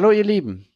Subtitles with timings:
[0.00, 0.68] Hallo ihr Lieben,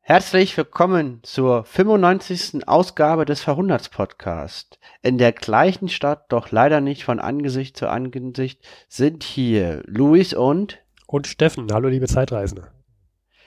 [0.00, 2.68] herzlich willkommen zur 95.
[2.68, 4.78] Ausgabe des Verhunderts Podcast.
[5.00, 10.80] In der gleichen Stadt, doch leider nicht von Angesicht zu Angesicht, sind hier Luis und
[11.06, 11.68] und Steffen.
[11.72, 12.70] Hallo liebe Zeitreisende.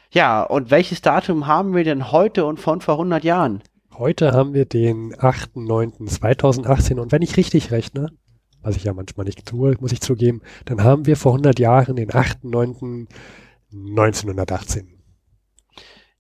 [0.10, 3.62] Ja, und welches Datum haben wir denn heute und von vor 100 Jahren?
[3.94, 8.08] Heute haben wir den 8.9.2018 und wenn ich richtig rechne,
[8.64, 11.96] was ich ja manchmal nicht tue, muss ich zugeben, dann haben wir vor 100 Jahren
[11.96, 15.01] den 8.9.1918.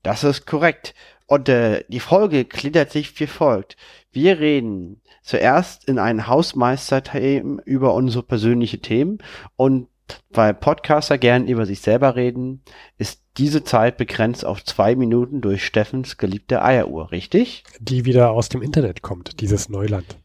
[0.03, 0.93] Das ist korrekt.
[1.27, 3.77] Und äh, die Folge gliedert sich wie folgt.
[4.11, 9.19] Wir reden zuerst in einem Hausmeister-Themen über unsere persönlichen Themen
[9.55, 9.87] und
[10.29, 12.63] weil Podcaster gern über sich selber reden,
[12.97, 17.63] ist diese Zeit begrenzt auf zwei Minuten durch Steffens geliebte Eieruhr, richtig?
[17.79, 20.17] Die wieder aus dem Internet kommt, dieses Neuland.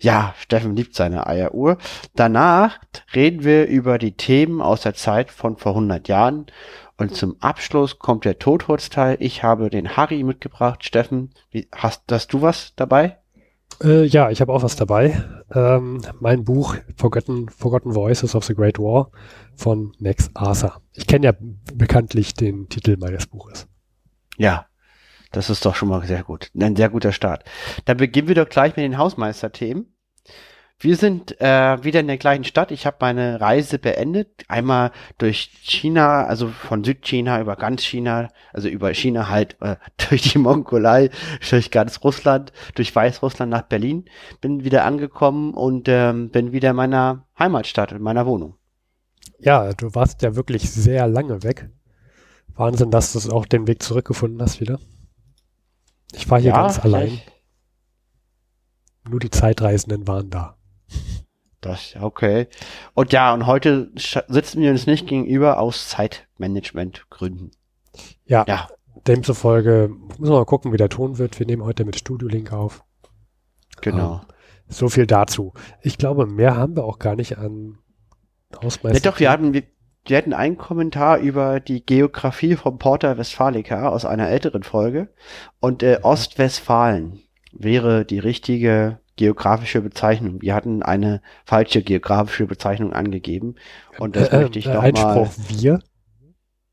[0.00, 1.78] Ja, Steffen liebt seine Eieruhr.
[2.14, 2.78] Danach
[3.14, 6.46] reden wir über die Themen aus der Zeit von vor 100 Jahren.
[6.98, 9.16] Und zum Abschluss kommt der Totholzteil.
[9.20, 10.84] Ich habe den Harry mitgebracht.
[10.84, 13.18] Steffen, wie, hast, hast du was dabei?
[13.82, 15.22] Äh, ja, ich habe auch was dabei.
[15.54, 19.12] Ähm, mein Buch Forgotten, Forgotten Voices of the Great War
[19.54, 20.82] von Max Arthur.
[20.92, 21.32] Ich kenne ja
[21.72, 23.68] bekanntlich den Titel meines Buches.
[24.36, 24.66] Ja,
[25.30, 26.50] das ist doch schon mal sehr gut.
[26.58, 27.44] Ein sehr guter Start.
[27.84, 29.86] Dann beginnen wir doch gleich mit den Hausmeisterthemen.
[30.80, 32.70] Wir sind äh, wieder in der gleichen Stadt.
[32.70, 34.44] Ich habe meine Reise beendet.
[34.46, 39.74] Einmal durch China, also von Südchina über ganz China, also über China halt äh,
[40.08, 41.10] durch die Mongolei,
[41.50, 44.04] durch ganz Russland, durch Weißrussland nach Berlin.
[44.40, 48.54] Bin wieder angekommen und ähm, bin wieder in meiner Heimatstadt, in meiner Wohnung.
[49.40, 51.70] Ja, du warst ja wirklich sehr lange weg.
[52.54, 54.78] Wahnsinn, dass du auch den Weg zurückgefunden hast wieder.
[56.12, 57.20] Ich war hier ja, ganz allein.
[59.08, 60.57] Nur die Zeitreisenden waren da.
[61.60, 62.46] Das, okay.
[62.94, 67.50] Und ja, und heute sitzen wir uns nicht gegenüber aus Zeitmanagementgründen.
[68.26, 68.68] Ja, ja.
[69.06, 71.38] Demzufolge müssen wir mal gucken, wie der Ton wird.
[71.38, 72.84] Wir nehmen heute mit Studio Link auf.
[73.80, 74.12] Genau.
[74.12, 74.20] Um,
[74.68, 75.52] so viel dazu.
[75.82, 77.78] Ich glaube, mehr haben wir auch gar nicht an
[78.62, 79.02] Hausmeister.
[79.02, 79.62] Ja, doch, wir hatten, wir,
[80.04, 85.08] wir hatten einen Kommentar über die Geografie vom Porta Westfalica aus einer älteren Folge.
[85.60, 87.20] Und äh, Ostwestfalen
[87.52, 90.40] wäre die richtige geografische Bezeichnung.
[90.40, 93.56] Wir hatten eine falsche geografische Bezeichnung angegeben.
[93.98, 94.86] Und das äh, möchte ich äh, nochmal.
[94.86, 95.80] Einspruch wir?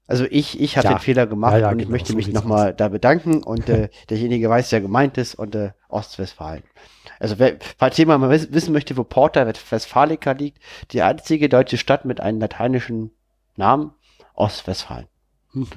[0.07, 0.93] Also ich, ich habe ja.
[0.93, 3.67] den Fehler gemacht ja, ja, und ich genau, möchte so mich nochmal da bedanken und
[3.69, 6.63] äh, derjenige weiß, der gemeint ist und äh, Ostwestfalen.
[7.19, 10.59] Also wer, falls jemand mal wissen möchte, wo Porta Westfalica liegt,
[10.91, 13.11] die einzige deutsche Stadt mit einem lateinischen
[13.55, 13.93] Namen,
[14.35, 15.07] Ostwestfalen.
[15.53, 15.67] Mhm.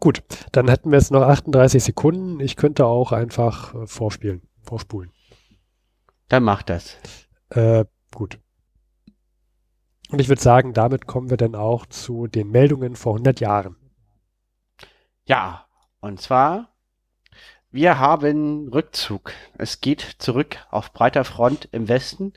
[0.00, 2.40] Gut, dann hätten wir jetzt noch 38 Sekunden.
[2.40, 5.12] Ich könnte auch einfach äh, vorspielen, vorspulen.
[6.28, 6.96] Dann mach das.
[7.50, 8.38] Äh, gut.
[10.10, 13.76] Und ich würde sagen, damit kommen wir dann auch zu den Meldungen vor 100 Jahren.
[15.24, 15.66] Ja,
[16.00, 16.76] und zwar,
[17.72, 19.32] wir haben Rückzug.
[19.58, 22.32] Es geht zurück auf breiter Front im Westen.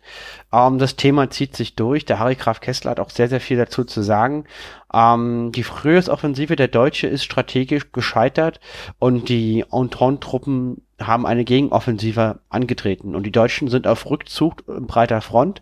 [0.52, 2.06] Ähm, das Thema zieht sich durch.
[2.06, 4.46] Der Harry Graf Kessler hat auch sehr, sehr viel dazu zu sagen.
[4.92, 8.60] Ähm, die Frühjahrsoffensive der Deutsche ist strategisch gescheitert
[8.98, 15.22] und die Entente-Truppen haben eine Gegenoffensive angetreten und die Deutschen sind auf Rückzug in breiter
[15.22, 15.62] Front,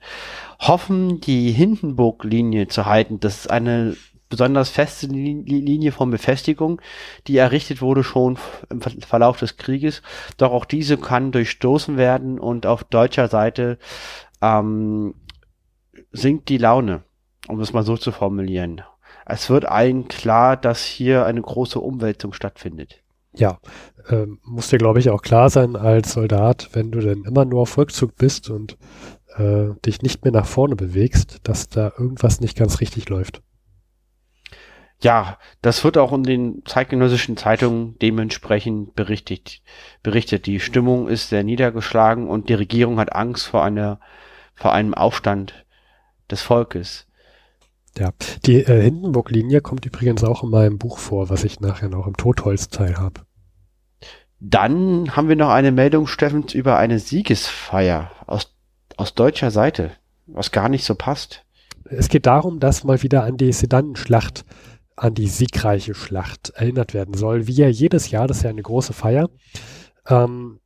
[0.59, 3.19] hoffen die Hindenburg-Linie zu halten.
[3.19, 3.95] Das ist eine
[4.29, 6.81] besonders feste Linie von Befestigung,
[7.27, 8.37] die errichtet wurde schon
[8.69, 10.01] im Verlauf des Krieges.
[10.37, 13.77] Doch auch diese kann durchstoßen werden und auf deutscher Seite
[14.41, 15.15] ähm,
[16.11, 17.03] sinkt die Laune,
[17.47, 18.81] um es mal so zu formulieren.
[19.25, 23.01] Es wird allen klar, dass hier eine große Umwälzung stattfindet.
[23.37, 23.59] Ja,
[24.09, 27.61] ähm, muss dir, glaube ich, auch klar sein als Soldat, wenn du denn immer nur
[27.61, 28.77] auf Rückzug bist und
[29.35, 33.41] äh, dich nicht mehr nach vorne bewegst, dass da irgendwas nicht ganz richtig läuft.
[34.99, 39.61] Ja, das wird auch in den zeitgenössischen Zeitungen dementsprechend berichtet.
[40.01, 40.47] berichtet.
[40.47, 43.99] Die Stimmung ist sehr niedergeschlagen und die Regierung hat Angst vor einer,
[44.55, 45.65] vor einem Aufstand
[46.31, 47.05] des Volkes.
[47.95, 48.11] Ja,
[48.45, 52.17] die äh, Hindenburg-Linie kommt übrigens auch in meinem Buch vor, was ich nachher noch im
[52.17, 53.26] Totholz-Teil habe.
[54.39, 58.55] Dann haben wir noch eine Meldung, Steffens, über eine Siegesfeier aus,
[58.95, 59.91] aus deutscher Seite,
[60.27, 61.43] was gar nicht so passt.
[61.85, 64.45] Es geht darum, dass mal wieder an die Sedanenschlacht,
[64.95, 67.47] an die siegreiche Schlacht erinnert werden soll.
[67.47, 69.29] Wie ja jedes Jahr, das ist ja eine große Feier.
[70.07, 70.59] Ähm,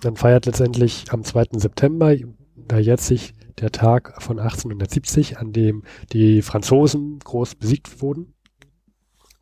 [0.00, 1.58] dann feiert letztendlich am 2.
[1.58, 2.14] September,
[2.56, 8.34] da jetzt sich der Tag von 1870, an dem die Franzosen groß besiegt wurden.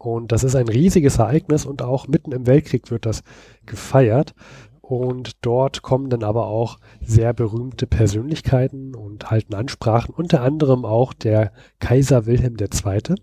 [0.02, 3.22] Und das ist ein riesiges Ereignis und auch mitten im Weltkrieg wird das
[3.66, 4.34] gefeiert.
[4.80, 11.12] Und dort kommen dann aber auch sehr berühmte Persönlichkeiten und halten Ansprachen, unter anderem auch
[11.12, 13.14] der Kaiser Wilhelm II.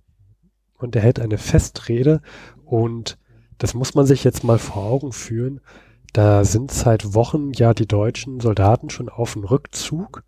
[0.77, 2.21] und er hält eine Festrede
[2.63, 3.17] und
[3.57, 5.61] das muss man sich jetzt mal vor Augen führen.
[6.13, 10.23] Da sind seit Wochen ja die deutschen Soldaten schon auf dem Rückzug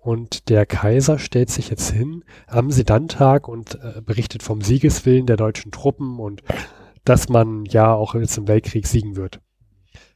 [0.00, 5.36] und der Kaiser stellt sich jetzt hin am Sedantag und äh, berichtet vom Siegeswillen der
[5.36, 6.42] deutschen Truppen und
[7.04, 9.40] dass man ja auch jetzt im Weltkrieg siegen wird.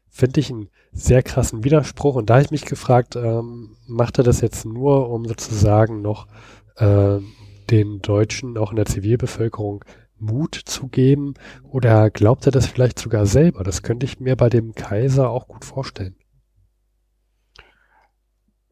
[0.09, 4.25] Finde ich einen sehr krassen Widerspruch und da habe ich mich gefragt, ähm, macht er
[4.25, 6.29] das jetzt nur, um sozusagen noch
[6.77, 7.19] äh,
[7.71, 9.85] den Deutschen auch in der Zivilbevölkerung
[10.19, 13.65] Mut zu geben oder glaubt er das vielleicht sogar selber?
[13.65, 16.17] Das könnte ich mir bei dem Kaiser auch gut vorstellen.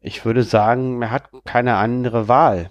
[0.03, 2.69] Ich würde sagen, er hat keine andere Wahl,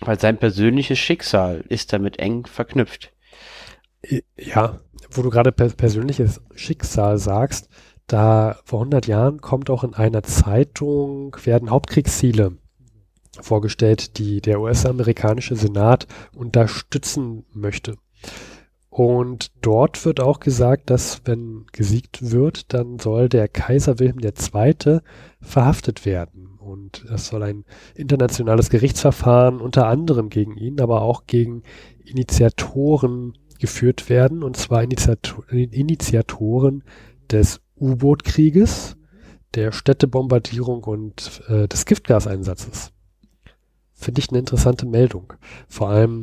[0.00, 3.12] weil sein persönliches Schicksal ist damit eng verknüpft.
[4.36, 4.80] Ja,
[5.10, 7.68] wo du gerade per persönliches Schicksal sagst,
[8.06, 12.56] da vor 100 Jahren kommt auch in einer Zeitung, werden Hauptkriegsziele
[13.40, 17.96] vorgestellt, die der US-amerikanische Senat unterstützen möchte.
[18.88, 25.00] Und dort wird auch gesagt, dass wenn gesiegt wird, dann soll der Kaiser Wilhelm II.
[25.40, 26.53] verhaftet werden.
[26.74, 31.62] Und es soll ein internationales Gerichtsverfahren unter anderem gegen ihn, aber auch gegen
[32.04, 36.82] Initiatoren geführt werden, und zwar Initiator Initiatoren
[37.30, 38.96] des U-Boot-Krieges,
[39.54, 42.90] der Städtebombardierung und äh, des Giftgaseinsatzes.
[43.94, 45.32] Finde ich eine interessante Meldung.
[45.68, 46.22] Vor allem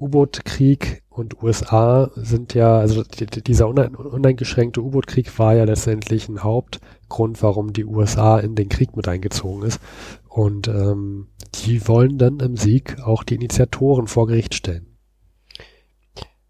[0.00, 7.72] U-Boot-Krieg und USA sind ja, also dieser uneingeschränkte U-Boot-Krieg war ja letztendlich ein Hauptgrund, warum
[7.72, 9.80] die USA in den Krieg mit eingezogen ist.
[10.28, 14.86] Und ähm, die wollen dann im Sieg auch die Initiatoren vor Gericht stellen.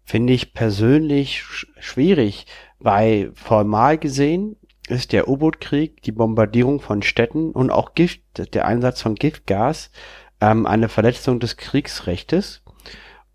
[0.03, 2.45] Finde ich persönlich sch schwierig,
[2.79, 4.57] weil formal gesehen
[4.87, 8.21] ist der U-Boot-Krieg, die Bombardierung von Städten und auch Gift,
[8.53, 9.91] der Einsatz von Giftgas
[10.39, 12.63] ähm, eine Verletzung des Kriegsrechtes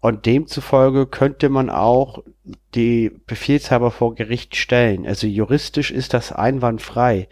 [0.03, 2.25] und demzufolge könnte man auch
[2.75, 5.07] die Befehlshaber vor Gericht stellen.
[5.07, 7.29] Also juristisch ist das einwandfrei.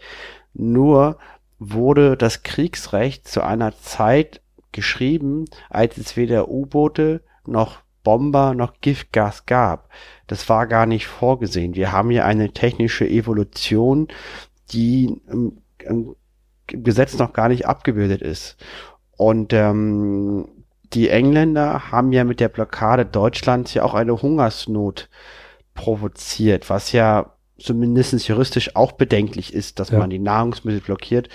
[0.53, 1.17] Nur
[1.59, 4.41] wurde das Kriegsrecht zu einer Zeit
[4.71, 9.89] geschrieben, als es weder U-Boote noch Bomber noch Giftgas gab.
[10.27, 11.75] Das war gar nicht vorgesehen.
[11.75, 14.07] Wir haben hier eine technische Evolution,
[14.71, 16.15] die im, im
[16.67, 18.55] Gesetz noch gar nicht abgebildet ist.
[19.17, 20.47] Und ähm,
[20.93, 25.09] die Engländer haben ja mit der Blockade Deutschlands ja auch eine Hungersnot
[25.73, 29.99] provoziert, was ja zumindest juristisch auch bedenklich ist, dass ja.
[29.99, 31.29] man die Nahrungsmittel blockiert.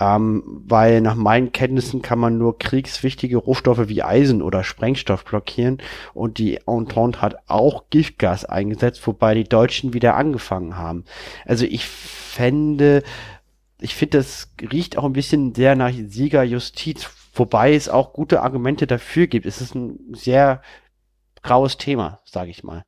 [0.00, 5.78] Ähm, weil nach meinen Kenntnissen kann man nur kriegswichtige Rohstoffe wie Eisen oder Sprengstoff blockieren
[6.12, 11.04] und die Entente hat auch Giftgas eingesetzt, wobei die Deutschen wieder angefangen haben.
[11.44, 13.02] Also ich fände,
[13.80, 18.86] ich finde, das riecht auch ein bisschen sehr nach Siegerjustiz, Wobei es auch gute Argumente
[18.86, 19.46] dafür gibt.
[19.46, 20.62] Es ist ein sehr
[21.42, 22.84] graues Thema, sage ich mal.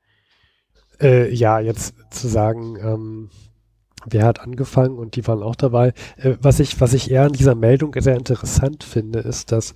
[1.00, 3.31] Äh, ja, jetzt zu sagen, ähm,
[4.06, 5.93] wer hat angefangen und die waren auch dabei.
[6.17, 9.75] Äh, was ich, was ich eher an dieser Meldung sehr interessant finde, ist, dass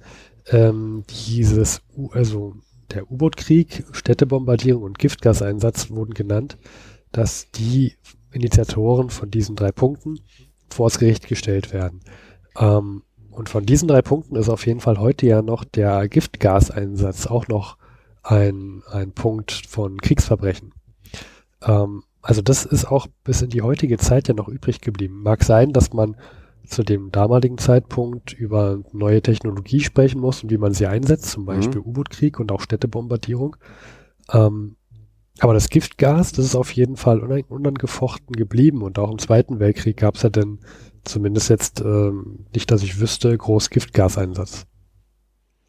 [0.51, 2.55] ähm, dieses, U also
[2.93, 6.57] der U-Boot-Krieg, Städtebombardierung und Giftgaseinsatz wurden genannt,
[7.13, 7.95] dass die
[8.33, 10.21] Initiatoren von diesen drei Punkten
[10.71, 12.01] vors Gericht gestellt werden.
[12.59, 13.03] Ähm,
[13.39, 17.47] und von diesen drei Punkten ist auf jeden Fall heute ja noch der Giftgaseinsatz auch
[17.47, 17.77] noch
[18.25, 20.75] ein, ein Punkt von Kriegsverbrechen.
[21.63, 25.23] Ähm, also das ist auch bis in die heutige Zeit ja noch übrig geblieben.
[25.23, 26.17] Mag sein, dass man
[26.67, 31.45] zu dem damaligen Zeitpunkt über neue Technologie sprechen muss und wie man sie einsetzt, zum
[31.45, 31.47] mhm.
[31.47, 31.87] Beispiel mhm.
[31.87, 33.57] U-Boot-Krieg und auch Städtebombardierung.
[34.33, 34.75] Ähm,
[35.39, 39.97] aber das Giftgas, das ist auf jeden Fall unangefochten geblieben und auch im Zweiten Weltkrieg
[39.97, 40.59] gab es ja dann
[41.05, 44.67] Zumindest jetzt ähm, nicht, dass ich wüsste, groß Giftgaseinsatz.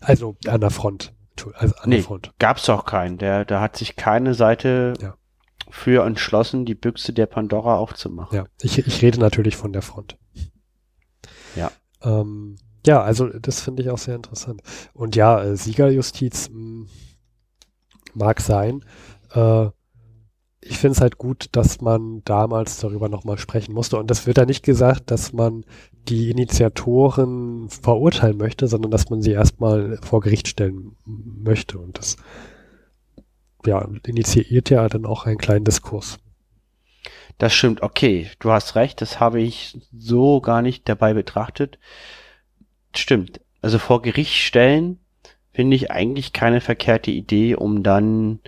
[0.02, 1.14] Also an der Front.
[1.54, 2.34] Also an nee, der Front.
[2.40, 3.18] gab's auch keinen.
[3.18, 5.16] Der, da hat sich keine Seite ja.
[5.70, 8.36] für entschlossen, die Büchse der Pandora aufzumachen.
[8.36, 10.18] Ja, ich, ich rede natürlich von der Front.
[11.56, 11.72] Ja.
[12.02, 14.62] Ähm, ja, also das finde ich auch sehr interessant.
[14.94, 16.90] Und ja, äh, Siegerjustiz mh, hm,
[18.14, 18.84] mag sein.
[19.32, 19.70] Äh,
[20.62, 23.98] ich finde es halt gut, dass man damals darüber nochmal sprechen musste.
[23.98, 25.64] Und das wird da nicht gesagt, dass man
[26.10, 31.80] die Initiatoren verurteilen möchte, sondern dass man sie erstmal vor Gericht stellen möchte.
[31.80, 32.18] Und das
[33.66, 36.18] ja, initiiert ja dann auch einen kleinen Diskurs.
[37.38, 41.80] Das stimmt, okay, du hast recht, das habe ich so gar nicht dabei betrachtet.
[42.94, 45.00] Stimmt, also vor Gericht stellen
[45.54, 48.40] finde ich eigentlich keine verkehrte Idee, um dann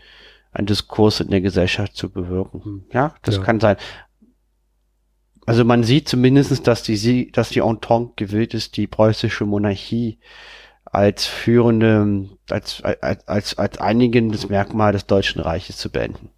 [0.51, 2.63] einen Diskurs in der Gesellschaft zu bewirken.
[2.63, 2.83] Hm.
[2.93, 3.43] Ja, das ja.
[3.43, 3.77] kann sein.
[5.45, 10.19] Also man sieht zumindestens, dass die, dass die Entente gewillt ist, die preußische Monarchie
[10.85, 16.29] als führende, als, als, als, als einigendes Merkmal des Deutschen Reiches zu beenden.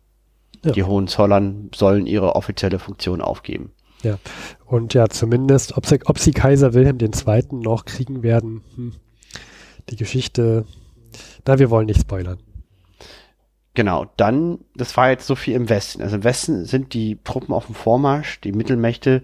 [0.64, 0.72] Ja.
[0.72, 3.72] Die Hohenzollern sollen ihre offizielle Funktion aufgeben.
[4.04, 4.18] Ja,
[4.66, 7.44] und ja, zumindest, ob sie, ob sie Kaiser Wilhelm II.
[7.52, 8.94] noch kriegen werden, hm,
[9.90, 10.66] die Geschichte,
[11.44, 12.40] da wir wollen nicht spoilern.
[13.76, 16.04] Genau, dann, das war jetzt so viel im Westen.
[16.04, 19.24] Also im Westen sind die Truppen auf dem Vormarsch, die Mittelmächte,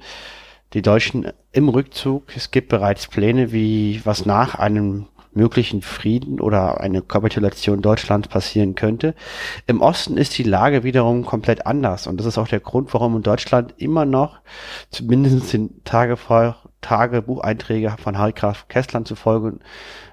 [0.73, 2.35] die Deutschen im Rückzug.
[2.35, 8.73] Es gibt bereits Pläne, wie was nach einem möglichen Frieden oder eine Kapitulation Deutschlands passieren
[8.73, 9.13] könnte.
[9.67, 13.15] Im Osten ist die Lage wiederum komplett anders und das ist auch der Grund, warum
[13.17, 14.39] in Deutschland immer noch,
[14.89, 16.17] zumindest in Tage
[16.81, 19.59] Tagebucheinträge von Harry Graf Kessler zufolge,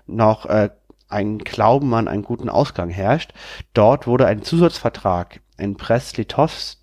[0.06, 0.70] noch äh,
[1.08, 3.32] ein Glauben an einen guten Ausgang herrscht.
[3.74, 6.78] Dort wurde ein Zusatzvertrag in Brest-Litovsk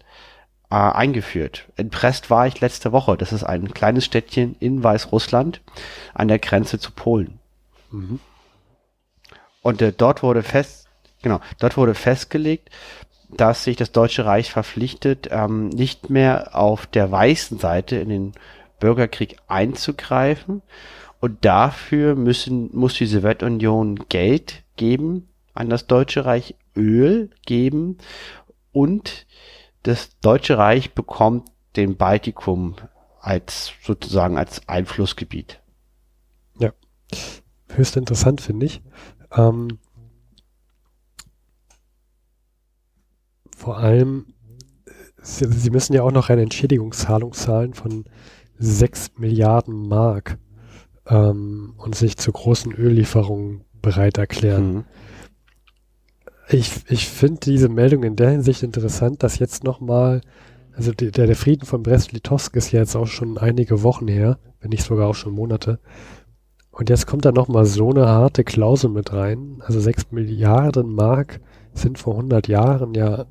[0.70, 1.68] äh, eingeführt.
[1.76, 3.16] In Brest war ich letzte Woche.
[3.18, 5.62] Das ist ein kleines Städtchen in Weißrussland
[6.14, 7.40] an der Grenze zu Polen.
[7.92, 8.20] Mhm.
[9.62, 10.88] Und äh, dort wurde fest,
[11.22, 12.70] genau, dort wurde festgelegt,
[13.30, 18.34] dass sich das Deutsche Reich verpflichtet, ähm, nicht mehr auf der weißen Seite in den
[18.80, 20.62] Bürgerkrieg einzugreifen.
[21.24, 27.98] Und dafür müssen, muss die Sowjetunion Geld geben an das Deutsche Reich, Öl geben
[28.74, 29.26] und
[29.84, 32.76] das Deutsche Reich bekommt den Baltikum
[33.22, 35.62] als sozusagen als Einflussgebiet.
[36.60, 36.74] Ja
[37.70, 38.82] höchst interessant, finde ich.
[39.32, 39.80] Ähm,
[43.56, 44.34] vor allem,
[45.22, 48.04] sie, sie, müssen ja auch noch eine Entschädigungszahlung zahlen von
[48.58, 50.38] 6 Milliarden Mark
[51.08, 54.74] ähm, und sich zu großen Öllieferungen bereit erklären.
[54.74, 54.84] Mhm.
[56.50, 60.22] Ich, ich finde diese Meldung in der Hinsicht interessant, dass jetzt nochmal,
[60.74, 64.70] also der, der Frieden von Brest-Litovsk ist ja jetzt auch schon einige Wochen her, wenn
[64.70, 65.80] nicht sogar auch schon Monate.
[66.72, 69.62] Und jetzt kommt da nochmal so eine harte Klausel mit rein.
[69.66, 71.40] Also 6 Milliarden Mark
[71.74, 73.26] sind vor 100 Jahren ja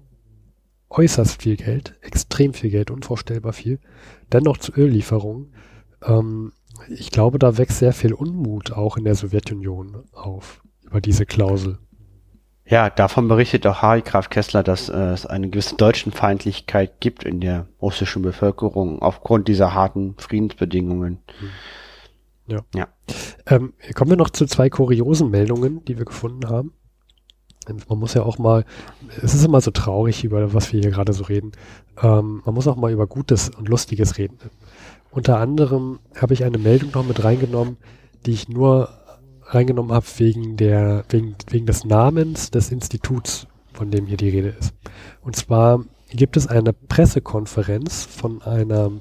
[0.91, 3.81] äußerst viel Geld, extrem viel Geld, unvorstellbar viel.
[4.33, 5.52] Dennoch zu Öllieferungen.
[6.02, 6.52] Ähm,
[6.89, 11.79] ich glaube, da wächst sehr viel Unmut auch in der Sowjetunion auf über diese Klausel.
[12.65, 17.41] Ja, davon berichtet auch Harry Graf Kessler, dass äh, es eine gewisse Deutschenfeindlichkeit gibt in
[17.41, 21.19] der russischen Bevölkerung aufgrund dieser harten Friedensbedingungen.
[21.39, 21.49] Hm.
[22.47, 22.61] Ja.
[22.75, 22.89] ja.
[23.47, 26.73] Ähm, kommen wir noch zu zwei kuriosen Meldungen, die wir gefunden haben.
[27.88, 28.64] Man muss ja auch mal,
[29.23, 31.52] es ist immer so traurig, über was wir hier gerade so reden.
[32.02, 34.38] Ähm, man muss auch mal über Gutes und Lustiges reden.
[35.11, 37.76] Unter anderem habe ich eine Meldung noch mit reingenommen,
[38.26, 38.88] die ich nur
[39.45, 44.49] reingenommen habe wegen der, wegen, wegen des Namens des Instituts, von dem hier die Rede
[44.59, 44.75] ist.
[45.21, 48.92] Und zwar gibt es eine Pressekonferenz von einer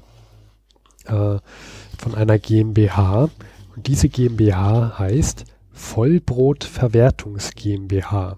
[1.06, 1.38] äh,
[1.98, 3.28] von einer GmbH.
[3.74, 8.36] Und diese GmbH heißt Vollbrot Verwertungs GmbH.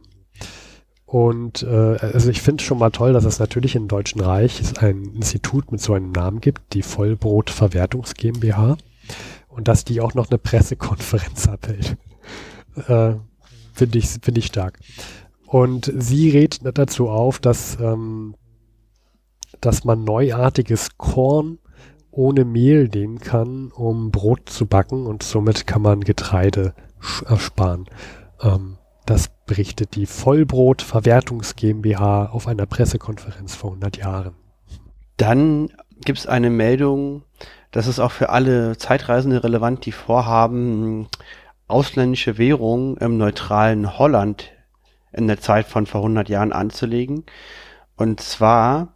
[1.14, 5.12] Und äh, also ich finde schon mal toll, dass es natürlich im Deutschen Reich ein
[5.14, 8.76] Institut mit so einem Namen gibt, die Vollbrot Verwertungs GmbH.
[9.46, 11.96] Und dass die auch noch eine Pressekonferenz abhält.
[12.88, 13.14] äh,
[13.72, 14.80] finde ich, finde ich stark.
[15.46, 18.34] Und sie rät dazu auf, dass, ähm,
[19.60, 21.58] dass man neuartiges Korn
[22.10, 26.74] ohne Mehl nehmen kann, um Brot zu backen und somit kann man Getreide
[27.24, 27.86] ersparen.
[28.42, 34.34] Ähm, das berichtet die Vollbrot Verwertungs GmbH auf einer Pressekonferenz vor 100 Jahren.
[35.16, 35.70] Dann
[36.04, 37.22] gibt es eine Meldung,
[37.70, 41.08] das ist auch für alle Zeitreisende relevant, die vorhaben,
[41.66, 44.52] ausländische Währungen im neutralen Holland
[45.12, 47.24] in der Zeit von vor 100 Jahren anzulegen.
[47.96, 48.94] Und zwar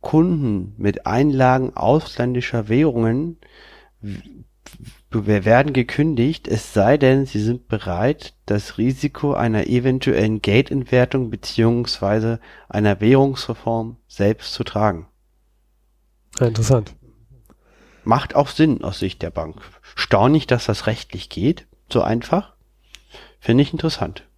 [0.00, 3.38] Kunden mit Einlagen ausländischer Währungen
[5.10, 13.00] werden gekündigt, es sei denn, sie sind bereit, das Risiko einer eventuellen Geldentwertung beziehungsweise einer
[13.00, 15.06] Währungsreform selbst zu tragen.
[16.40, 16.94] interessant.
[18.04, 19.60] Macht auch Sinn aus Sicht der Bank.
[19.94, 22.54] Staunig, dass das rechtlich geht, so einfach.
[23.40, 24.28] Finde ich interessant.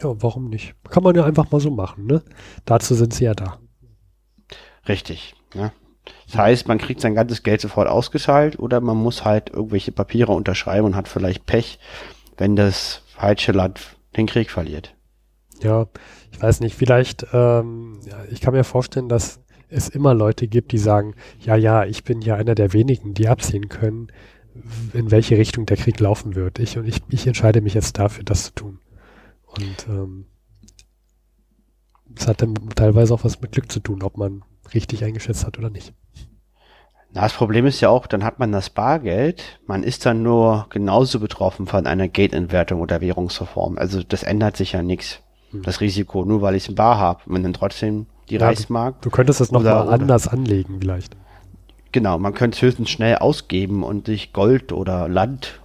[0.00, 0.74] Ja, warum nicht?
[0.90, 2.22] Kann man ja einfach mal so machen, ne?
[2.64, 3.58] Dazu sind sie ja da.
[4.88, 5.34] Richtig.
[5.54, 5.72] Ja.
[6.26, 10.32] Das heißt, man kriegt sein ganzes Geld sofort ausgezahlt oder man muss halt irgendwelche Papiere
[10.32, 11.78] unterschreiben und hat vielleicht Pech,
[12.36, 14.94] wenn das falsche Land den Krieg verliert.
[15.60, 15.86] Ja,
[16.32, 20.72] ich weiß nicht, vielleicht, ähm, ja, ich kann mir vorstellen, dass es immer Leute gibt,
[20.72, 24.08] die sagen, ja, ja, ich bin ja einer der wenigen, die absehen können,
[24.92, 26.58] in welche Richtung der Krieg laufen wird.
[26.58, 28.78] Ich und ich, ich entscheide mich jetzt dafür, das zu tun.
[29.46, 30.26] Und ähm,
[32.16, 34.42] es hat dann teilweise auch was mit Glück zu tun, ob man
[34.74, 35.92] richtig eingeschätzt hat oder nicht.
[37.14, 40.66] Na, das Problem ist ja auch, dann hat man das Bargeld, man ist dann nur
[40.70, 43.76] genauso betroffen von einer Geldentwertung oder Währungsreform.
[43.76, 45.20] Also das ändert sich ja nichts.
[45.50, 45.62] Hm.
[45.62, 49.02] Das Risiko, nur weil ich ein Bar habe, wenn dann trotzdem die ja, Reichsmark.
[49.02, 51.14] Du, du könntest das nochmal anders anlegen vielleicht.
[51.92, 55.60] Genau, man könnte es höchstens schnell ausgeben und sich Gold oder Land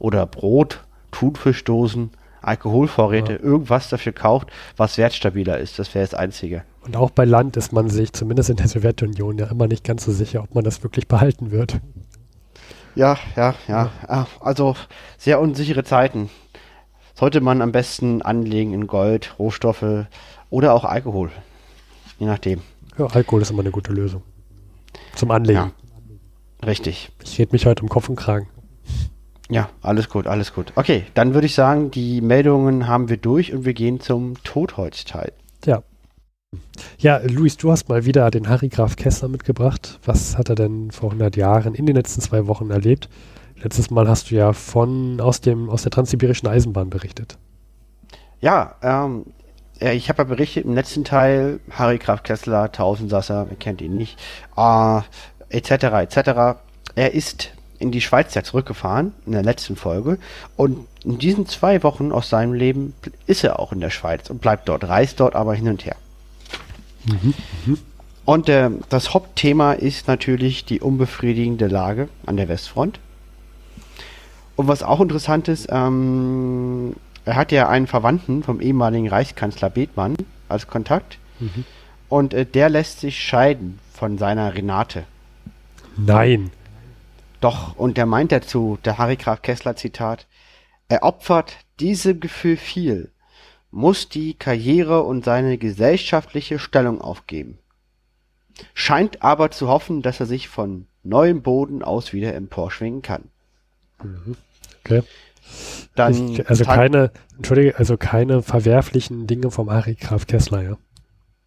[0.00, 2.10] oder Brot, Thunfischdosen,
[2.42, 3.38] Alkoholvorräte, ja.
[3.38, 5.78] irgendwas dafür kauft, was wertstabiler ist.
[5.78, 6.64] Das wäre das Einzige.
[6.82, 10.04] Und auch bei Land ist man sich, zumindest in der Sowjetunion, ja immer nicht ganz
[10.04, 11.80] so sicher, ob man das wirklich behalten wird.
[12.94, 13.90] Ja, ja, ja.
[14.06, 14.74] Ah, also
[15.18, 16.30] sehr unsichere Zeiten.
[17.14, 20.06] Sollte man am besten anlegen in Gold, Rohstoffe
[20.50, 21.30] oder auch Alkohol.
[22.18, 22.62] Je nachdem.
[22.96, 24.22] Ja, Alkohol ist immer eine gute Lösung.
[25.14, 25.72] Zum Anlegen.
[26.62, 27.10] Ja, richtig.
[27.22, 28.48] Ich rede mich heute um Kopf und Kragen.
[29.50, 30.72] Ja, alles gut, alles gut.
[30.74, 35.32] Okay, dann würde ich sagen, die Meldungen haben wir durch und wir gehen zum Totholzteil.
[35.64, 35.82] Ja.
[37.00, 40.00] Ja, Luis, du hast mal wieder den Harry Graf Kessler mitgebracht.
[40.04, 43.08] Was hat er denn vor 100 Jahren in den letzten zwei Wochen erlebt?
[43.62, 47.38] Letztes Mal hast du ja von aus dem aus der transsibirischen Eisenbahn berichtet.
[48.40, 49.26] Ja, ähm,
[49.78, 54.18] ich habe ja berichtet im letzten Teil Harry Graf Kessler, Tausendsasser, wer kennt ihn nicht,
[54.56, 55.00] äh,
[55.50, 55.70] etc.
[55.70, 56.58] etc.
[56.96, 60.18] Er ist in die Schweiz ja zurückgefahren in der letzten Folge
[60.56, 62.94] und in diesen zwei Wochen aus seinem Leben
[63.28, 65.94] ist er auch in der Schweiz und bleibt dort, reist dort aber hin und her.
[67.08, 67.34] Mhm,
[67.66, 67.78] mhm.
[68.24, 73.00] Und äh, das Hauptthema ist natürlich die unbefriedigende Lage an der Westfront.
[74.56, 80.16] Und was auch interessant ist, ähm, er hat ja einen Verwandten vom ehemaligen Reichskanzler Bethmann
[80.48, 81.18] als Kontakt.
[81.40, 81.64] Mhm.
[82.08, 85.04] Und äh, der lässt sich scheiden von seiner Renate.
[85.96, 86.50] Nein.
[87.40, 90.26] Doch, und der meint dazu, der Harry Graf Kessler Zitat,
[90.88, 93.10] er opfert diesem Gefühl viel,
[93.70, 97.58] muss die Karriere und seine gesellschaftliche Stellung aufgeben.
[98.74, 103.24] Scheint aber zu hoffen, dass er sich von neuem Boden aus wieder emporschwingen kann.
[104.84, 105.02] Okay.
[105.94, 110.76] Dann ich, also keine, entschuldige, also keine verwerflichen Dinge vom Harry Graf Kessler, ja.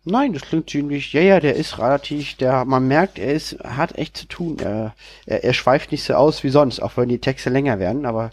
[0.03, 3.97] Nein, das klingt ziemlich, ja, ja, der ist relativ, der, man merkt, er ist, hat
[3.99, 4.57] echt zu tun.
[4.59, 4.95] Er,
[5.27, 8.31] er, er schweift nicht so aus wie sonst, auch wenn die Texte länger werden, aber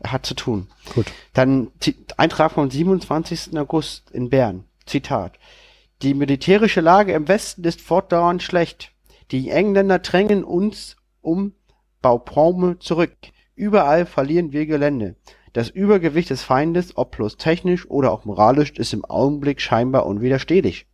[0.00, 0.68] er hat zu tun.
[0.94, 1.06] Gut.
[1.32, 1.70] Dann
[2.16, 3.56] Eintrag vom 27.
[3.58, 4.64] August in Bern.
[4.86, 5.38] Zitat.
[6.02, 8.92] Die militärische Lage im Westen ist fortdauernd schlecht.
[9.30, 11.54] Die Engländer drängen uns um
[12.02, 13.16] Baupaume zurück.
[13.54, 15.16] Überall verlieren wir Gelände.
[15.54, 20.86] Das Übergewicht des Feindes, ob bloß technisch oder auch moralisch, ist im Augenblick scheinbar unwiderstehlich.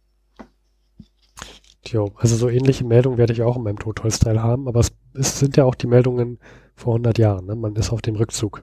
[1.86, 5.38] Jo, also so ähnliche Meldungen werde ich auch in meinem Totholzteil haben, aber es, es,
[5.38, 6.38] sind ja auch die Meldungen
[6.76, 7.46] vor 100 Jahren.
[7.46, 7.56] Ne?
[7.56, 8.62] Man ist auf dem Rückzug.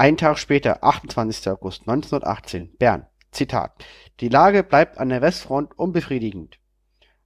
[0.00, 1.46] Ein Tag später, 28.
[1.50, 3.04] August 1918, Bern.
[3.32, 3.84] Zitat.
[4.20, 6.58] Die Lage bleibt an der Westfront unbefriedigend.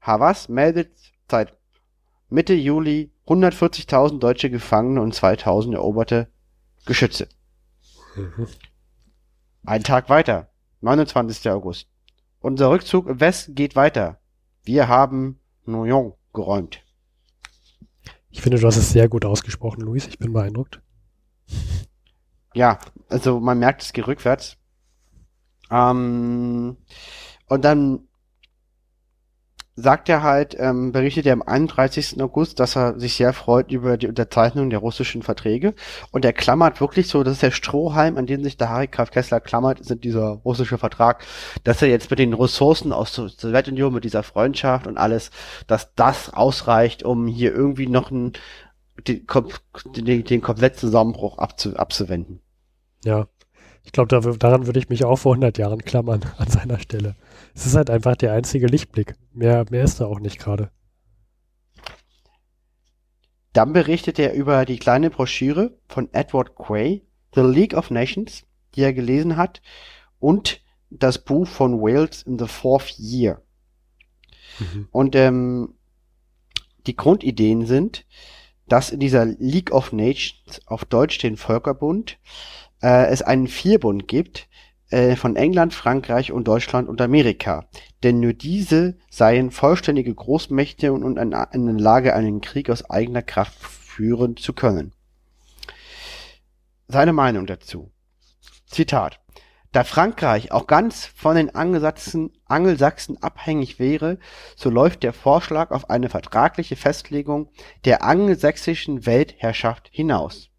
[0.00, 0.90] Havas meldet
[1.30, 1.56] seit
[2.30, 6.26] Mitte Juli 140.000 deutsche Gefangene und 2.000 eroberte
[6.84, 7.28] Geschütze.
[8.16, 8.48] Mhm.
[9.64, 11.48] Ein Tag weiter, 29.
[11.52, 11.87] August.
[12.40, 14.18] Unser Rückzug im Westen geht weiter.
[14.64, 16.82] Wir haben Noyon geräumt.
[18.30, 20.08] Ich finde, du hast es sehr gut ausgesprochen, Luis.
[20.08, 20.82] Ich bin beeindruckt.
[22.55, 24.57] Ja, also man merkt, es geht rückwärts.
[25.71, 26.77] Ähm,
[27.49, 28.09] und dann
[29.77, 32.23] sagt er halt, ähm, berichtet er am 31.
[32.23, 35.75] August, dass er sich sehr freut über die Unterzeichnung der russischen Verträge.
[36.12, 39.11] Und er klammert wirklich so, das ist der Strohhalm, an den sich der Harry Graf
[39.11, 41.25] Kessler klammert, sind dieser russische Vertrag,
[41.64, 45.31] dass er jetzt mit den Ressourcen aus der Sowjetunion, mit dieser Freundschaft und alles,
[45.67, 48.35] dass das ausreicht, um hier irgendwie noch einen,
[49.09, 49.27] den,
[49.97, 52.43] den, den kompletten Zusammenbruch abzu, abzuwenden.
[53.05, 53.29] Ja,
[53.85, 57.14] ich glaube, da, daran würde ich mich auch vor 100 Jahren klammern, an seiner Stelle.
[57.55, 59.14] Es ist halt einfach der einzige Lichtblick.
[59.33, 60.71] Mehr, mehr ist da auch nicht gerade.
[63.53, 67.03] Dann berichtet er über die kleine Broschüre von Edward Quay,
[67.35, 69.62] The League of Nations, die er gelesen hat,
[70.19, 73.43] und das Buch von Wales in the Fourth Year.
[74.59, 74.88] Mhm.
[74.90, 75.75] Und ähm,
[76.87, 78.05] die Grundideen sind,
[78.67, 82.19] dass in dieser League of Nations, auf Deutsch den Völkerbund,
[82.85, 84.47] äh, es einen Vierbund gibt
[84.90, 87.66] äh, von England, Frankreich und Deutschland und Amerika.
[88.03, 93.23] Denn nur diese seien vollständige Großmächte und, und in der Lage, einen Krieg aus eigener
[93.23, 94.92] Kraft führen zu können.
[96.87, 97.90] Seine Meinung dazu.
[98.66, 99.20] Zitat.
[99.73, 104.18] Da Frankreich auch ganz von den Angelsachsen, Angelsachsen abhängig wäre,
[104.55, 107.51] so läuft der Vorschlag auf eine vertragliche Festlegung
[107.85, 110.51] der angelsächsischen Weltherrschaft hinaus.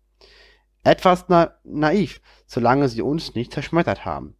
[0.85, 4.35] Etwas na naiv, solange sie uns nicht zerschmettert haben,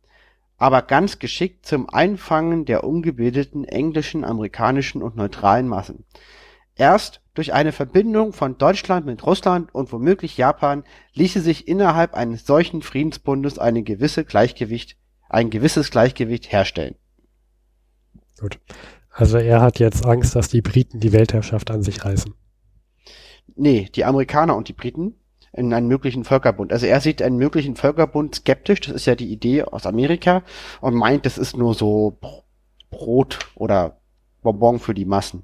[0.57, 6.05] aber ganz geschickt zum Einfangen der ungebildeten englischen, amerikanischen und neutralen Massen.
[6.75, 12.45] Erst durch eine Verbindung von Deutschland mit Russland und womöglich Japan ließe sich innerhalb eines
[12.45, 16.95] solchen Friedensbundes eine gewisse Gleichgewicht, ein gewisses Gleichgewicht herstellen.
[18.39, 18.59] Gut.
[19.09, 22.35] Also er hat jetzt Angst, dass die Briten die Weltherrschaft an sich reißen.
[23.55, 25.15] Nee, die Amerikaner und die Briten
[25.55, 26.73] in einen möglichen Völkerbund.
[26.73, 30.43] Also er sieht einen möglichen Völkerbund skeptisch, das ist ja die Idee aus Amerika
[30.81, 32.17] und meint, das ist nur so
[32.89, 33.97] Brot oder
[34.41, 35.43] Bonbon für die Massen.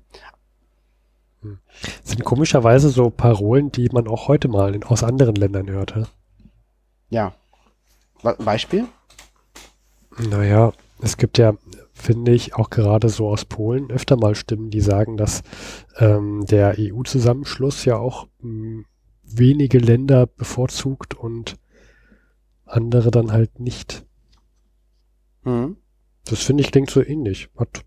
[1.42, 1.60] Hm.
[2.02, 6.08] Das sind komischerweise so Parolen, die man auch heute mal in, aus anderen Ländern hörte.
[7.10, 7.34] Ja.
[8.22, 8.86] Beispiel?
[10.18, 11.54] Naja, es gibt ja,
[11.94, 15.42] finde ich, auch gerade so aus Polen öfter mal Stimmen, die sagen, dass
[15.98, 18.86] ähm, der EU-Zusammenschluss ja auch mh, hm,
[19.38, 21.56] wenige Länder bevorzugt und
[22.66, 24.06] andere dann halt nicht.
[25.44, 25.78] Mhm.
[26.26, 27.50] Das finde ich klingt so ähnlich.
[27.58, 27.84] Hat,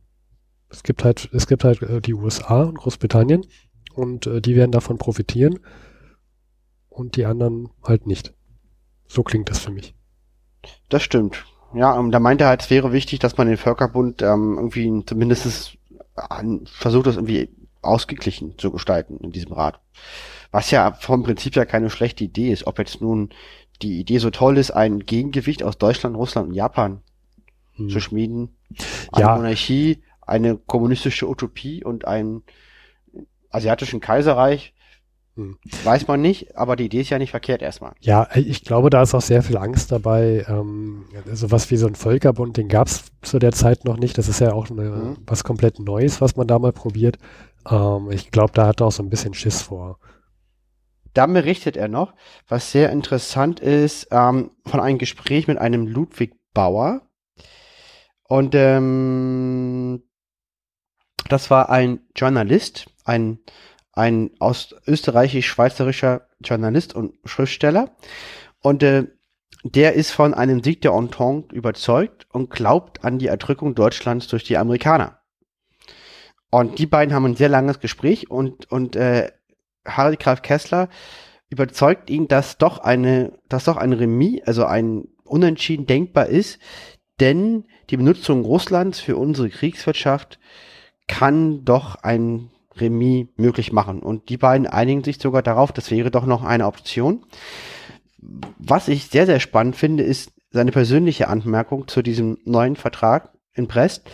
[0.69, 3.47] es gibt halt, es gibt halt äh, die USA und Großbritannien
[3.95, 5.61] und äh, die werden davon profitieren
[6.89, 8.35] und die anderen halt nicht.
[9.07, 9.95] So klingt das für mich.
[10.89, 11.45] Das stimmt.
[11.75, 15.05] Ja, ähm, da meint er halt, es wäre wichtig, dass man den Völkerbund ähm, irgendwie
[15.07, 15.77] zumindest
[16.17, 17.51] äh, versucht, das irgendwie
[17.83, 19.81] ausgeglichen zu gestalten in diesem Rat.
[20.55, 22.69] Was ja vom Prinzip ja keine schlechte Idee ist.
[22.69, 23.31] Ob jetzt nun
[23.83, 27.03] die Idee so toll ist, ein Gegengewicht aus Deutschland, Russland und Japan
[27.73, 27.89] hm.
[27.89, 28.57] zu schmieden.
[29.11, 29.35] Eine ja.
[29.35, 32.45] Monarchie, eine kommunistische Utopie und ein
[33.51, 34.75] asiatischen Kaiserreich.
[35.35, 35.59] Hm.
[35.83, 37.95] Weiß man nicht, aber die Idee ist ja nicht verkehrt erstmal.
[37.99, 40.47] Ja, ich glaube, da ist auch sehr viel Angst dabei.
[40.49, 44.19] Ähm, sowas wie so ein Völkerbund, den gab es zu der Zeit noch nicht.
[44.19, 45.17] Das ist ja auch eine, mhm.
[45.27, 47.19] was komplett Neues, was man da mal probiert.
[47.69, 49.99] Ähm, ich glaube, da hat er auch so ein bisschen Schiss vor.
[51.15, 52.13] Dann berichtet er noch,
[52.49, 57.03] was sehr interessant ist, ähm, von einem Gespräch mit einem Ludwig Bauer.
[58.25, 60.03] Und ähm,
[61.29, 63.39] das war ein Journalist, ein,
[63.93, 67.97] ein aus österreichisch-schweizerischer Journalist und Schriftsteller.
[68.61, 69.07] Und äh,
[69.63, 74.45] der ist von einem Sieg der Entente überzeugt und glaubt an die Erdrückung Deutschlands durch
[74.45, 75.21] die Amerikaner.
[76.51, 79.33] Und die beiden haben ein sehr langes Gespräch und, und äh,
[79.85, 80.89] Harry Graf Kessler
[81.51, 86.59] überzeugt ihn, dass doch eine, dass doch ein Remis, also ein Unentschieden denkbar ist,
[87.21, 90.39] denn die Benutzung Russlands für unsere Kriegswirtschaft
[91.07, 94.01] kann doch ein Remis möglich machen.
[94.01, 97.25] Und die beiden einigen sich sogar darauf, das wäre doch noch eine Option.
[98.59, 103.67] Was ich sehr, sehr spannend finde, ist seine persönliche Anmerkung zu diesem neuen Vertrag in
[103.67, 104.09] Brest.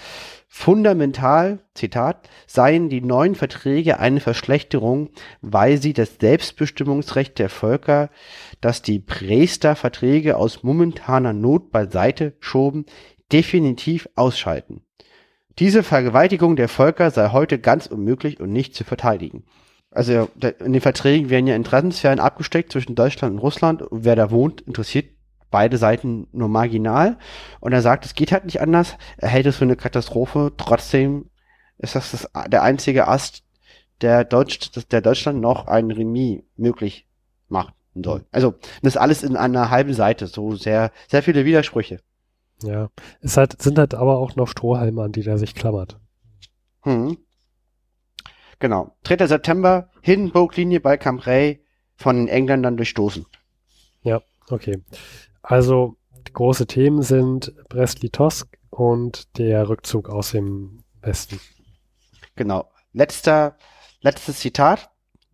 [0.52, 5.10] Fundamental, Zitat, seien die neuen Verträge eine Verschlechterung,
[5.40, 8.10] weil sie das Selbstbestimmungsrecht der Völker,
[8.60, 12.84] das die Prester Verträge aus momentaner Not beiseite schoben,
[13.30, 14.82] definitiv ausschalten.
[15.60, 19.44] Diese Vergewaltigung der Völker sei heute ganz unmöglich und nicht zu verteidigen.
[19.92, 23.84] Also in den Verträgen werden ja Interessensphären abgesteckt zwischen Deutschland und Russland.
[23.92, 25.10] Wer da wohnt, interessiert
[25.50, 27.18] beide Seiten nur marginal.
[27.60, 28.96] Und er sagt, es geht halt nicht anders.
[29.16, 30.52] Er hält es für eine Katastrophe.
[30.56, 31.30] Trotzdem
[31.78, 33.42] ist das, das der einzige Ast,
[34.00, 37.06] der, Deutsch, der Deutschland noch ein Remis möglich
[37.48, 38.24] machen soll.
[38.32, 40.26] Also, das alles in einer halben Seite.
[40.26, 42.00] So sehr, sehr viele Widersprüche.
[42.62, 45.98] Ja, es halt, sind halt aber auch noch Strohhalme, an die der sich klammert.
[46.82, 47.16] Hm.
[48.58, 48.94] Genau.
[49.04, 49.26] 3.
[49.26, 51.60] September, Hindenburg-Linie bei Cambrai
[51.96, 53.26] von den Engländern durchstoßen.
[54.02, 54.82] Ja, okay.
[55.42, 55.96] Also
[56.32, 61.40] große Themen sind Brest-Litovsk und der Rückzug aus dem Westen.
[62.36, 62.70] Genau.
[62.92, 63.56] Letzter,
[64.00, 64.90] letztes Zitat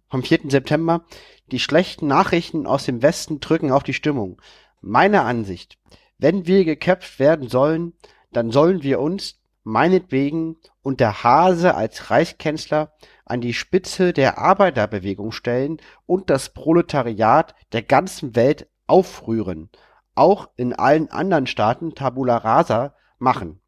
[0.08, 0.50] vom 4.
[0.50, 1.04] September.
[1.52, 4.40] Die schlechten Nachrichten aus dem Westen drücken auf die Stimmung.
[4.80, 5.78] Meine Ansicht.
[6.18, 7.92] Wenn wir geköpft werden sollen,
[8.32, 12.92] dann sollen wir uns, meinetwegen, unter Hase als Reichskanzler
[13.24, 19.70] an die Spitze der Arbeiterbewegung stellen und das Proletariat der ganzen Welt aufrühren
[20.16, 23.60] auch in allen anderen Staaten Tabula Rasa machen.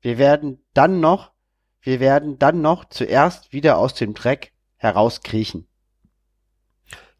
[0.00, 1.32] Wir werden dann noch,
[1.80, 5.66] wir werden dann noch zuerst wieder aus dem Dreck herauskriechen.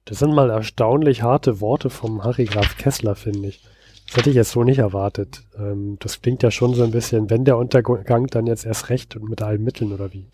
[0.05, 3.65] Das sind mal erstaunlich harte Worte vom Harry Graf Kessler, finde ich.
[4.07, 5.43] Das hätte ich jetzt so nicht erwartet.
[5.59, 9.17] Ähm, das klingt ja schon so ein bisschen, wenn der Untergang, dann jetzt erst recht
[9.17, 10.29] und mit allen Mitteln oder wie?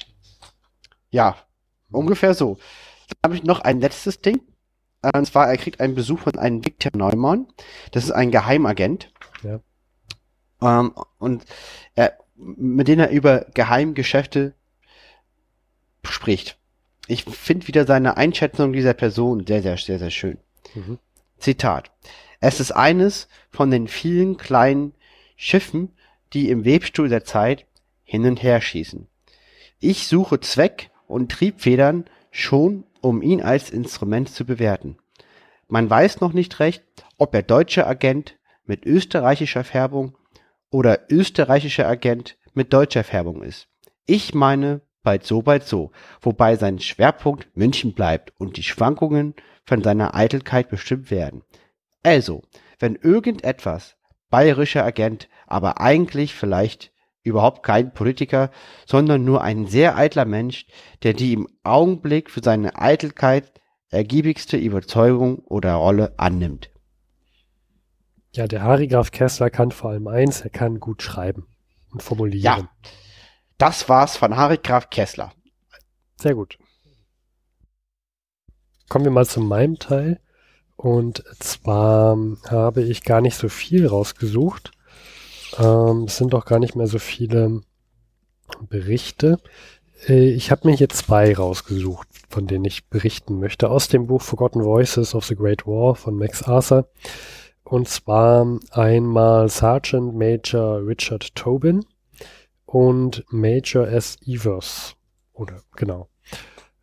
[1.11, 1.37] Ja,
[1.91, 2.59] ungefähr so.
[3.09, 4.43] Dann habe ich noch ein letztes Ding.
[5.03, 7.49] Und zwar, er kriegt einen Besuch von einem Victor Neumann.
[7.91, 9.13] Das ist ein Geheimagent.
[9.43, 9.61] Ja.
[10.63, 11.45] Ähm, und
[11.95, 14.55] er, mit dem er über Geheimgeschäfte
[16.05, 16.59] spricht.
[17.09, 20.39] Ich finde wieder seine Einschätzung dieser Person sehr, sehr, sehr, sehr schön.
[20.75, 20.99] Mhm.
[21.39, 21.91] Zitat.
[22.41, 24.95] Es ist eines von den vielen kleinen
[25.37, 25.93] Schiffen,
[26.33, 27.67] die im Webstuhl der Zeit
[28.05, 29.09] hin und her schießen.
[29.81, 34.97] Ich suche Zweck und Triebfedern schon um ihn als Instrument zu bewerten.
[35.69, 36.83] Man weiß noch nicht recht,
[37.19, 40.17] ob er deutscher Agent mit österreichischer Färbung
[40.71, 43.69] oder österreichischer Agent mit deutscher Färbung ist.
[44.07, 49.35] Ich meine, bald so, bald so, wobei sein Schwerpunkt München bleibt und die Schwankungen
[49.65, 51.43] von seiner Eitelkeit bestimmt werden.
[52.03, 52.43] Also,
[52.79, 53.97] wenn irgendetwas
[54.31, 58.51] bayerischer Agent, aber eigentlich vielleicht überhaupt kein Politiker,
[58.87, 60.67] sondern nur ein sehr eitler Mensch,
[61.03, 63.53] der die im Augenblick für seine Eitelkeit
[63.91, 66.71] ergiebigste Überzeugung oder Rolle annimmt.
[68.35, 71.47] Ja, der Harry Graf Kessler kann vor allem eins, er kann gut schreiben
[71.91, 72.43] und formulieren.
[72.43, 72.69] Ja,
[73.59, 75.33] das war's von Harry Graf Kessler.
[76.17, 76.59] Sehr gut.
[78.89, 80.21] Kommen wir mal zu meinem Teil.
[80.77, 82.17] Und zwar
[82.49, 84.73] habe ich gar nicht so viel rausgesucht.
[85.59, 87.63] Ähm, es sind auch gar nicht mehr so viele
[88.69, 89.39] Berichte.
[90.09, 93.71] Äh, ich habe mir hier zwei rausgesucht, von denen ich berichten möchte.
[93.71, 96.89] Aus dem Buch Forgotten Voices of the Great War von Max Arthur.
[97.65, 101.85] Und zwar einmal Sergeant Major Richard Tobin
[102.67, 104.17] und Major S.
[104.27, 104.95] Evers.
[105.33, 106.09] Oder genau.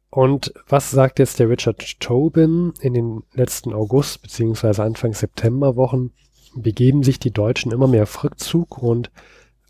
[0.10, 2.74] Und was sagt jetzt der Richard Tobin?
[2.82, 4.82] In den letzten August bzw.
[4.82, 6.12] Anfang September Wochen
[6.56, 9.12] begeben sich die Deutschen immer mehr auf Rückzug und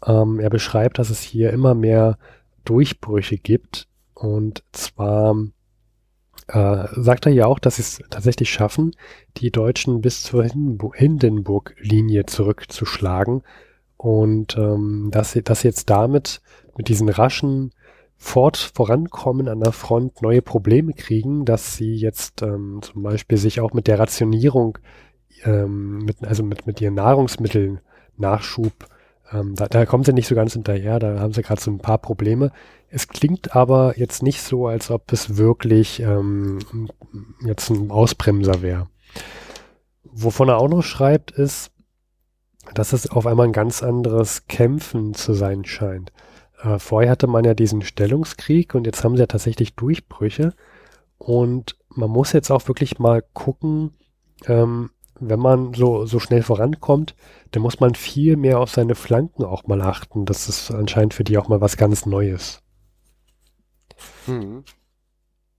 [0.05, 2.17] ähm, er beschreibt, dass es hier immer mehr
[2.65, 3.87] Durchbrüche gibt.
[4.13, 5.35] Und zwar
[6.47, 8.95] äh, sagt er ja auch, dass sie es tatsächlich schaffen,
[9.37, 13.43] die Deutschen bis zur Hindenburg-Linie zurückzuschlagen.
[13.97, 16.41] Und ähm, dass sie das jetzt damit
[16.77, 17.73] mit diesen raschen
[18.15, 23.61] fort vorankommen an der Front neue Probleme kriegen, dass sie jetzt ähm, zum Beispiel sich
[23.61, 24.77] auch mit der Rationierung,
[25.45, 27.80] ähm, mit, also mit, mit ihren Nahrungsmitteln
[28.17, 28.88] Nachschub,
[29.32, 31.80] ähm, da, da kommen sie nicht so ganz hinterher, da haben sie gerade so ein
[31.80, 32.52] paar Probleme.
[32.89, 36.60] Es klingt aber jetzt nicht so, als ob es wirklich ähm,
[37.45, 38.88] jetzt ein Ausbremser wäre.
[40.04, 41.71] Wovon er auch noch schreibt, ist,
[42.73, 46.12] dass es auf einmal ein ganz anderes Kämpfen zu sein scheint.
[46.62, 50.54] Äh, vorher hatte man ja diesen Stellungskrieg und jetzt haben sie ja tatsächlich Durchbrüche.
[51.17, 53.91] Und man muss jetzt auch wirklich mal gucken,
[54.47, 57.15] ähm, wenn man so, so schnell vorankommt,
[57.51, 60.25] dann muss man viel mehr auf seine Flanken auch mal achten.
[60.25, 62.62] Das ist anscheinend für die auch mal was ganz Neues.
[64.27, 64.63] Mhm.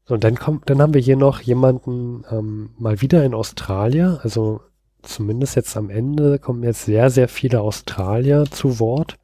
[0.06, 4.18] So, und dann kommt, dann haben wir hier noch jemanden ähm, mal wieder in Australien,
[4.22, 4.60] also
[5.02, 9.18] zumindest jetzt am Ende kommen jetzt sehr, sehr viele Australier zu Wort.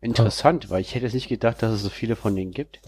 [0.00, 0.70] Interessant, ah.
[0.70, 2.80] weil ich hätte es nicht gedacht, dass es so viele von denen gibt.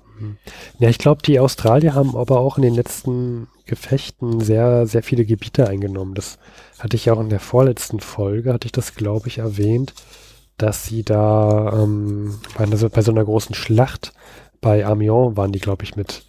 [0.79, 5.24] Ja, ich glaube, die Australier haben aber auch in den letzten Gefechten sehr, sehr viele
[5.24, 6.14] Gebiete eingenommen.
[6.14, 6.38] Das
[6.81, 9.95] hatte ich auch in der vorletzten Folge, hatte ich das, glaube ich, erwähnt,
[10.57, 14.12] dass sie da ähm, bei, bei so einer großen Schlacht
[14.61, 16.25] bei Amiens waren die, glaube ich, mit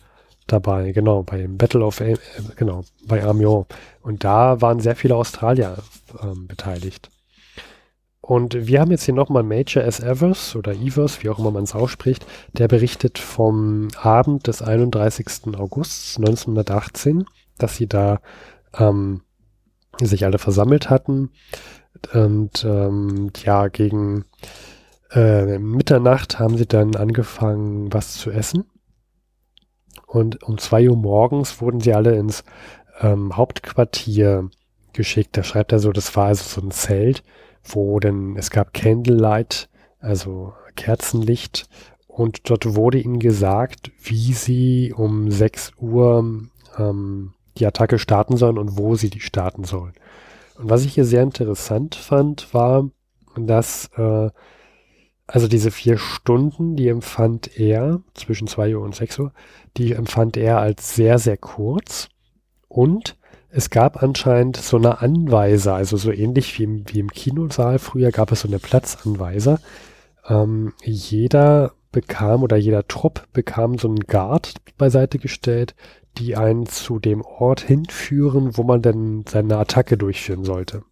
[0.47, 0.91] dabei.
[0.91, 2.17] Genau, bei Battle of, äh,
[2.55, 3.65] genau, bei Amiens.
[4.01, 5.77] Und da waren sehr viele Australier
[6.21, 7.09] ähm, beteiligt.
[8.21, 9.99] Und wir haben jetzt hier nochmal Major S.
[9.99, 15.55] Evers oder Evers, wie auch immer man es ausspricht, der berichtet vom Abend des 31.
[15.57, 17.25] August 1918,
[17.57, 18.21] dass sie da
[18.77, 19.21] ähm,
[19.99, 21.31] sich alle versammelt hatten
[22.13, 24.25] und ähm, ja, gegen
[25.11, 28.65] äh, Mitternacht haben sie dann angefangen, was zu essen.
[30.07, 32.43] Und um zwei Uhr morgens wurden sie alle ins
[33.01, 34.49] ähm, Hauptquartier
[34.93, 35.37] geschickt.
[35.37, 37.23] Da schreibt er so, das war also so ein Zelt
[37.63, 41.69] wo denn es gab Candlelight, also Kerzenlicht,
[42.07, 48.57] und dort wurde ihnen gesagt, wie sie um 6 Uhr ähm, die Attacke starten sollen
[48.57, 49.93] und wo sie die starten sollen.
[50.57, 52.89] Und was ich hier sehr interessant fand, war,
[53.35, 54.29] dass äh,
[55.27, 59.31] also diese vier Stunden, die empfand er zwischen 2 Uhr und 6 Uhr,
[59.77, 62.09] die empfand er als sehr, sehr kurz
[62.67, 63.17] und
[63.49, 68.11] es gab anscheinend so eine Anweiser, also so ähnlich wie im, wie im Kinosaal früher
[68.11, 69.59] gab es so eine Platzanweiser.
[70.27, 75.75] Ähm, jeder bekam oder jeder Trupp bekam so einen Guard beiseite gestellt,
[76.17, 80.83] die einen zu dem Ort hinführen, wo man dann seine Attacke durchführen sollte.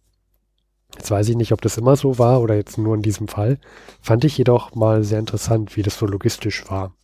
[0.96, 3.58] Jetzt weiß ich nicht, ob das immer so war oder jetzt nur in diesem Fall.
[4.00, 6.94] Fand ich jedoch mal sehr interessant, wie das so logistisch war.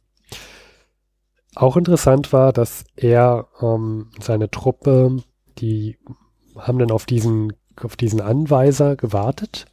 [1.55, 5.23] Auch interessant war, dass er ähm, seine Truppe
[5.59, 5.97] die
[6.57, 9.67] haben dann auf diesen, auf diesen Anweiser gewartet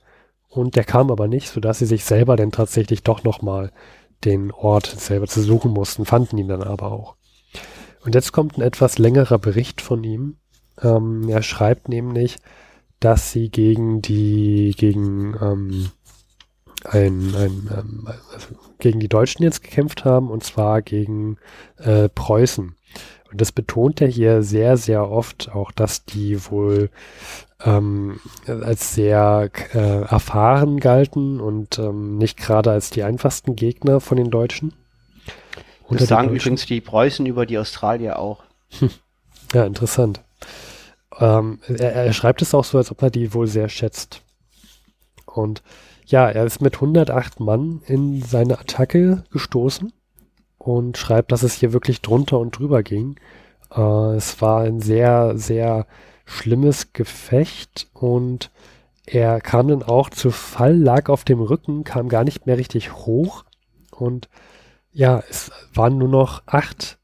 [0.47, 3.71] und der kam aber nicht, sodass sie sich selber dann tatsächlich doch nochmal
[4.23, 7.15] den Ort selber zu suchen mussten, fanden ihn dann aber auch.
[8.03, 10.35] Und jetzt kommt ein etwas längerer Bericht von ihm.
[10.81, 12.37] Ähm, er schreibt nämlich,
[12.99, 15.91] dass sie gegen die, gegen ähm,
[16.85, 18.47] ein, ein ähm, also
[18.79, 21.37] gegen die Deutschen jetzt gekämpft haben und zwar gegen
[21.77, 22.75] äh, Preußen.
[23.31, 26.89] Und das betont er hier sehr, sehr oft, auch dass die wohl
[27.63, 34.17] ähm, als sehr äh, erfahren galten und ähm, nicht gerade als die einfachsten Gegner von
[34.17, 34.73] den Deutschen.
[35.89, 38.43] Das sagen übrigens die Preußen über die Australier auch.
[39.53, 40.23] Ja, interessant.
[41.19, 44.23] Ähm, er, er, schreibt es auch so, als ob er die wohl sehr schätzt.
[45.27, 45.61] Und
[46.07, 49.93] ja, er ist mit 108 Mann in seine Attacke gestoßen
[50.57, 53.19] und schreibt, dass es hier wirklich drunter und drüber ging.
[53.71, 55.85] Äh, es war ein sehr, sehr
[56.25, 58.49] schlimmes Gefecht und
[59.05, 62.93] er kam dann auch zu Fall, lag auf dem Rücken, kam gar nicht mehr richtig
[62.93, 63.43] hoch
[63.91, 64.29] und
[64.93, 66.99] ja, es waren nur noch acht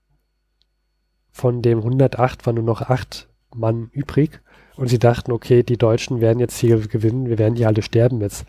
[1.39, 4.41] von dem 108 waren nur noch acht Mann übrig
[4.75, 8.21] und sie dachten, okay, die Deutschen werden jetzt hier gewinnen, wir werden hier alle sterben
[8.21, 8.45] jetzt.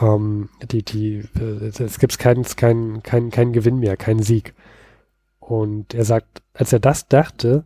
[0.00, 4.54] Ähm, die, die, äh, es gibt keinen kein, kein, kein Gewinn mehr, keinen Sieg.
[5.40, 7.64] Und er sagt, als er das dachte,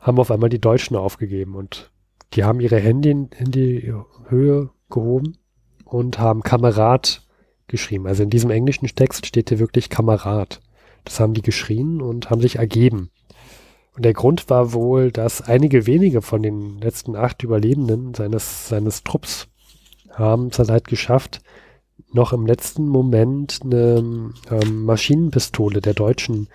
[0.00, 1.90] haben auf einmal die Deutschen aufgegeben und
[2.34, 3.92] die haben ihre Hände in, in die
[4.28, 5.38] Höhe gehoben
[5.84, 7.22] und haben Kamerad
[7.68, 8.06] geschrieben.
[8.06, 10.60] Also in diesem englischen Text steht hier wirklich Kamerad.
[11.04, 13.10] Das haben die geschrien und haben sich ergeben.
[13.94, 19.02] Und der Grund war wohl, dass einige wenige von den letzten acht Überlebenden seines, seines
[19.02, 19.48] Trupps
[20.12, 21.40] haben es halt geschafft,
[22.12, 26.48] noch im letzten Moment eine ähm, Maschinenpistole der Deutschen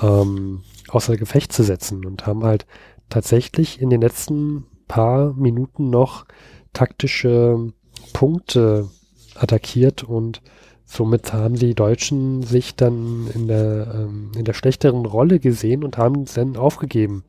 [0.00, 2.66] ähm, außer Gefecht zu setzen und haben halt
[3.08, 6.26] tatsächlich in den letzten paar Minuten noch
[6.72, 7.72] taktische
[8.12, 8.88] Punkte
[9.38, 10.42] attackiert und
[10.84, 15.98] somit haben die Deutschen sich dann in der, ähm, in der schlechteren Rolle gesehen und
[15.98, 17.24] haben es dann aufgegeben.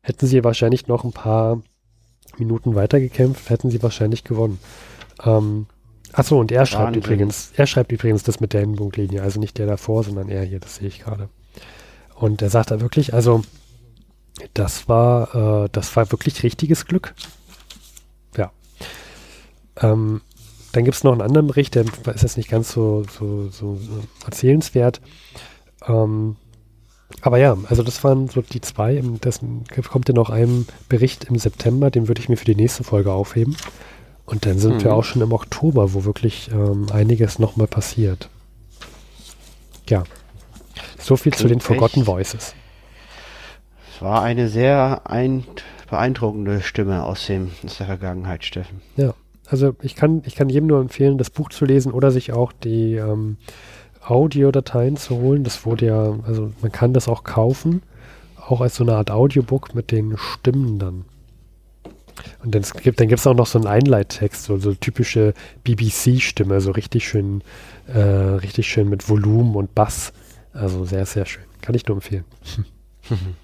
[0.00, 1.62] Hätten sie wahrscheinlich noch ein paar
[2.38, 4.58] Minuten weitergekämpft, hätten sie wahrscheinlich gewonnen.
[5.24, 5.66] Ähm,
[6.12, 7.02] achso, und er schreibt Wahnsinn.
[7.02, 10.58] übrigens, er schreibt übrigens das mit der Endpunktlinie, also nicht der davor, sondern er hier,
[10.58, 11.28] das sehe ich gerade.
[12.16, 13.42] Und er sagt da wirklich, also
[14.52, 17.14] das war, äh, das war wirklich richtiges Glück.
[18.36, 18.52] Ja.
[19.80, 20.20] Ähm,
[20.74, 23.76] dann gibt es noch einen anderen Bericht, der ist jetzt nicht ganz so, so, so,
[23.76, 25.00] so erzählenswert.
[25.86, 26.36] Ähm,
[27.20, 29.00] aber ja, also das waren so die zwei.
[29.20, 29.40] Das
[29.88, 33.12] kommt ja noch ein Bericht im September, den würde ich mir für die nächste Folge
[33.12, 33.56] aufheben.
[34.26, 34.84] Und dann sind mhm.
[34.84, 38.28] wir auch schon im Oktober, wo wirklich ähm, einiges nochmal passiert.
[39.88, 40.02] Ja.
[40.98, 42.54] So viel zu den Forgotten Voices.
[43.94, 45.44] Es war eine sehr ein,
[45.88, 48.80] beeindruckende Stimme aus, dem, aus der Vergangenheit, Steffen.
[48.96, 49.14] Ja,
[49.46, 52.52] also ich kann, ich kann jedem nur empfehlen, das Buch zu lesen oder sich auch
[52.52, 53.36] die ähm,
[54.02, 55.44] Audiodateien zu holen.
[55.44, 57.82] Das wurde ja, also man kann das auch kaufen,
[58.48, 61.04] auch als so eine Art Audiobook mit den Stimmen dann.
[62.42, 66.70] Und dann gibt dann gibt's auch noch so einen Einleittext, so, so typische BBC-Stimme, so
[66.70, 67.42] richtig schön,
[67.86, 70.12] äh, richtig schön mit Volumen und Bass.
[70.52, 71.42] Also sehr, sehr schön.
[71.60, 72.24] Kann ich nur empfehlen.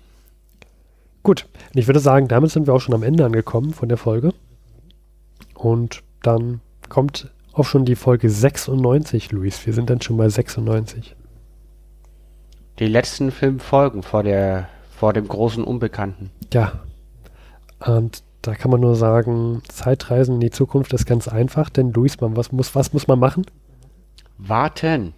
[1.23, 3.99] Gut, und ich würde sagen, damit sind wir auch schon am Ende angekommen von der
[3.99, 4.33] Folge.
[5.62, 9.66] Und dann kommt auch schon die Folge 96, Luis.
[9.66, 11.14] Wir sind dann schon bei 96.
[12.79, 16.31] Die letzten fünf Folgen vor der, vor dem großen Unbekannten.
[16.53, 16.81] Ja.
[17.79, 22.18] Und da kann man nur sagen, Zeitreisen in die Zukunft ist ganz einfach, denn Luis,
[22.20, 23.44] man, was muss, was muss man machen?
[24.38, 25.12] Warten.